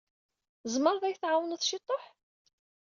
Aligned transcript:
Tzemreḍ 0.61 1.03
ad 1.03 1.11
yi-tɛwawneḍ 1.13 1.61
ciṭuḥ? 1.65 2.03